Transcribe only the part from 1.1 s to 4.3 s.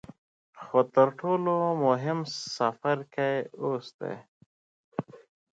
ټولو مهم څپرکی اوس دی.